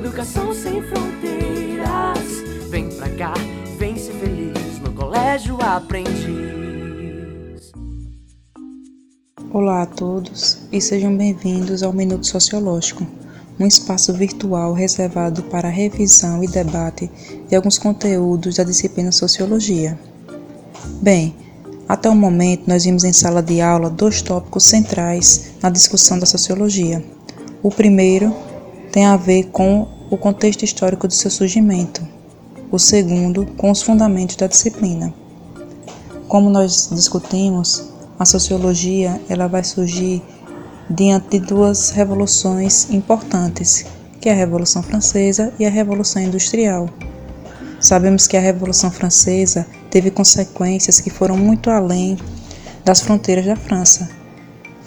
[0.00, 2.18] Educação sem fronteiras.
[2.70, 3.34] Vem pra cá,
[3.78, 7.70] vem ser feliz no colégio aprendiz.
[9.52, 13.06] Olá a todos e sejam bem-vindos ao Minuto Sociológico,
[13.58, 17.10] um espaço virtual reservado para revisão e debate
[17.46, 20.00] de alguns conteúdos da disciplina Sociologia.
[21.02, 21.36] Bem,
[21.86, 26.24] até o momento nós vimos em sala de aula dois tópicos centrais na discussão da
[26.24, 27.04] sociologia.
[27.62, 28.34] O primeiro
[28.92, 32.06] tem a ver com o contexto histórico do seu surgimento,
[32.70, 35.14] o segundo com os fundamentos da disciplina.
[36.26, 40.22] Como nós discutimos, a sociologia ela vai surgir
[40.88, 43.86] diante de duas revoluções importantes,
[44.20, 46.88] que é a Revolução Francesa e a Revolução Industrial.
[47.78, 52.18] Sabemos que a Revolução Francesa teve consequências que foram muito além
[52.84, 54.19] das fronteiras da França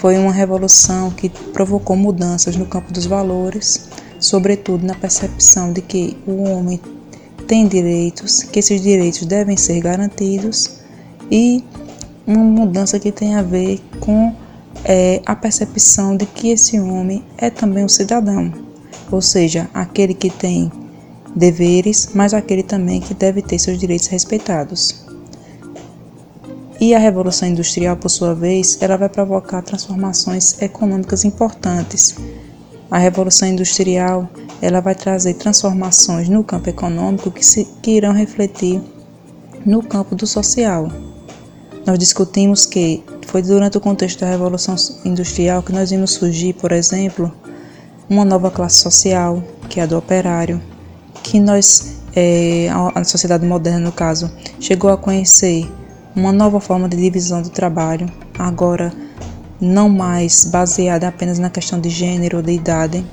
[0.00, 3.86] foi uma revolução que provocou mudanças no campo dos valores,
[4.18, 6.80] sobretudo na percepção de que o homem
[7.46, 10.78] tem direitos, que esses direitos devem ser garantidos
[11.30, 11.62] e
[12.26, 14.34] uma mudança que tem a ver com
[14.86, 18.50] é, a percepção de que esse homem é também um cidadão,
[19.12, 20.72] ou seja, aquele que tem
[21.36, 25.09] deveres, mas aquele também que deve ter seus direitos respeitados.
[26.80, 32.14] E a Revolução Industrial, por sua vez, ela vai provocar transformações econômicas importantes.
[32.90, 34.26] A Revolução Industrial
[34.62, 38.80] ela vai trazer transformações no campo econômico que, se, que irão refletir
[39.66, 40.90] no campo do social.
[41.86, 46.72] Nós discutimos que foi durante o contexto da Revolução Industrial que nós vimos surgir, por
[46.72, 47.30] exemplo,
[48.08, 50.60] uma nova classe social, que é a do operário,
[51.22, 55.70] que nós, é, a sociedade moderna no caso, chegou a conhecer
[56.14, 58.92] uma nova forma de divisão do trabalho, agora
[59.60, 63.04] não mais baseada apenas na questão de gênero ou de idade,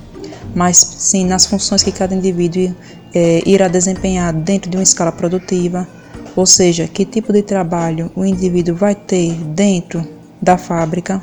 [0.54, 2.74] mas sim nas funções que cada indivíduo
[3.14, 5.86] é, irá desempenhar dentro de uma escala produtiva,
[6.34, 10.06] ou seja, que tipo de trabalho o indivíduo vai ter dentro
[10.40, 11.22] da fábrica.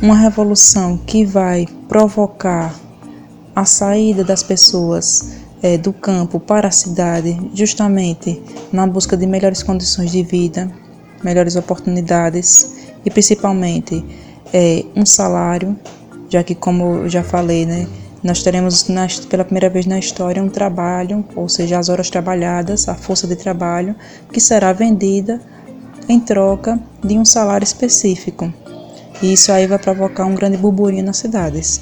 [0.00, 2.74] Uma revolução que vai provocar
[3.54, 8.42] a saída das pessoas é, do campo para a cidade, justamente
[8.72, 10.70] na busca de melhores condições de vida,
[11.22, 12.74] melhores oportunidades
[13.04, 14.04] e principalmente
[14.52, 15.78] é, um salário,
[16.28, 17.86] já que, como eu já falei, né,
[18.22, 22.88] nós teremos na, pela primeira vez na história um trabalho, ou seja, as horas trabalhadas,
[22.88, 23.94] a força de trabalho,
[24.32, 25.40] que será vendida
[26.08, 28.52] em troca de um salário específico.
[29.20, 31.80] E isso aí vai provocar um grande burburinho nas cidades.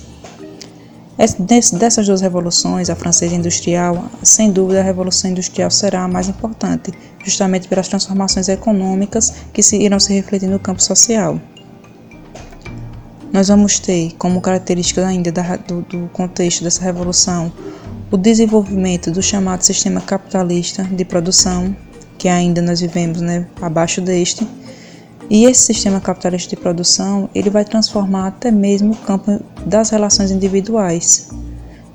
[1.17, 6.93] Dessas duas revoluções, a francesa industrial, sem dúvida a revolução industrial será a mais importante,
[7.23, 11.39] justamente pelas transformações econômicas que se, irão se refletir no campo social.
[13.33, 17.53] Nós vamos ter como característica ainda da, do, do contexto dessa revolução
[18.11, 21.75] o desenvolvimento do chamado sistema capitalista de produção,
[22.19, 24.45] que ainda nós vivemos né, abaixo deste,
[25.31, 30.33] e esse sistema capitalista de produção, ele vai transformar até mesmo o campo das relações
[30.33, 31.31] individuais,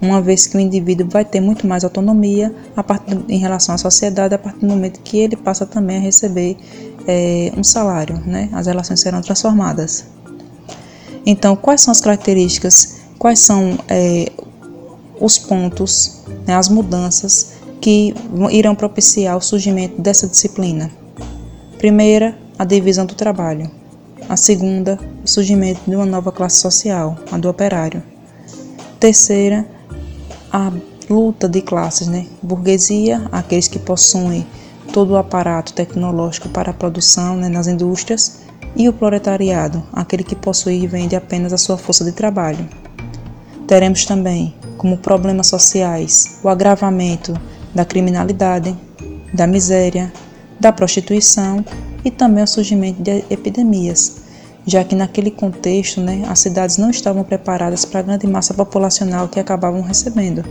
[0.02, 3.78] uma vez que o indivíduo vai ter muito mais autonomia a partir, em relação à
[3.78, 6.56] sociedade a partir do momento que ele passa também a receber
[7.06, 8.50] é, um salário, né?
[8.54, 10.06] As relações serão transformadas.
[11.26, 14.32] Então, quais são as características, quais são é,
[15.20, 18.14] os pontos, né, as mudanças que
[18.52, 20.90] irão propiciar o surgimento dessa disciplina?
[21.78, 23.70] Primeira, a divisão do trabalho.
[24.30, 28.02] A segunda, o surgimento de uma nova classe social, a do operário.
[29.00, 29.66] Terceira,
[30.52, 30.72] a
[31.10, 32.26] luta de classes, né?
[32.42, 34.48] Burguesia, aqueles que possuem
[34.94, 38.40] todo o aparato tecnológico para a produção né, nas indústrias,
[38.76, 42.68] e o proletariado, aquele que possui e vende apenas a sua força de trabalho.
[43.68, 47.34] Teremos também, como problemas sociais, o agravamento
[47.74, 48.76] da criminalidade,
[49.34, 50.12] da miséria,
[50.60, 51.64] da prostituição
[52.06, 54.18] e também o surgimento de epidemias,
[54.66, 59.28] já que naquele contexto né, as cidades não estavam preparadas para a grande massa populacional
[59.28, 60.46] que acabavam recebendo.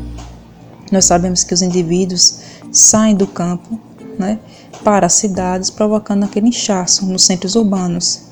[0.91, 2.41] Nós sabemos que os indivíduos
[2.73, 3.79] saem do campo
[4.19, 4.41] né,
[4.83, 8.23] para as cidades, provocando aquele inchaço nos centros urbanos.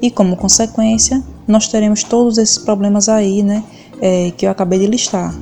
[0.00, 3.64] E como consequência, nós teremos todos esses problemas aí né,
[4.00, 5.34] é, que eu acabei de listar.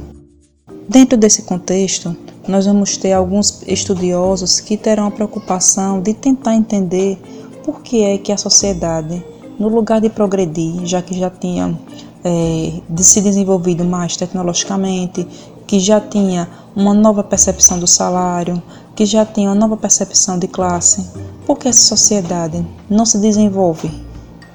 [0.88, 2.16] Dentro desse contexto,
[2.46, 7.18] nós vamos ter alguns estudiosos que terão a preocupação de tentar entender
[7.64, 9.24] por que é que a sociedade,
[9.58, 11.78] no lugar de progredir, já que já tinha
[12.22, 15.26] é, de se desenvolvido mais tecnologicamente,
[15.66, 18.62] que já tinha uma nova percepção do salário,
[18.94, 21.08] que já tinha uma nova percepção de classe,
[21.46, 23.90] por que essa sociedade não se desenvolve?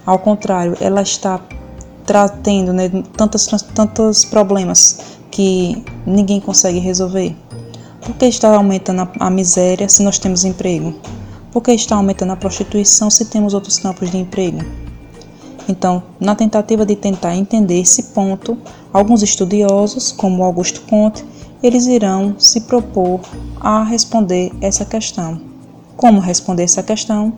[0.05, 1.41] Ao contrário, ela está
[2.05, 4.99] trazendo né, tantos, tantos problemas
[5.29, 7.35] que ninguém consegue resolver?
[8.09, 10.95] Por que está aumentando a miséria se nós temos emprego?
[11.51, 14.65] Por que está aumentando a prostituição se temos outros campos de emprego?
[15.67, 18.57] Então, na tentativa de tentar entender esse ponto,
[18.91, 21.23] alguns estudiosos, como Augusto Conte,
[21.61, 23.19] eles irão se propor
[23.59, 25.39] a responder essa questão.
[25.95, 27.31] Como responder essa questão?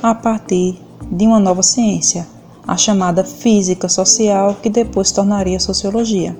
[0.00, 0.78] A partir
[1.10, 2.28] de uma nova ciência,
[2.64, 6.36] a chamada física social, que depois tornaria sociologia.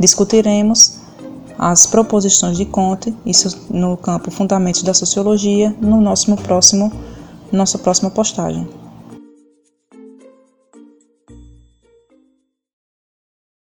[0.00, 1.03] Discutiremos
[1.58, 6.92] as proposições de Conte, isso no campo Fundamentos da Sociologia, no nosso próximo,
[7.52, 8.68] nossa próxima postagem.